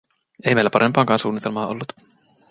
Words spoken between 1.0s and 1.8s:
suunnitelmaa